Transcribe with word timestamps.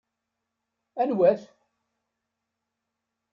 Anwa-t? 1.01 1.41